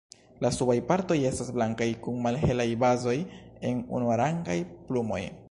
[0.45, 3.17] La subaj partoj estas blankaj kun malhelaj bazoj
[3.73, 4.59] en unuarangaj
[4.91, 5.25] plumoj.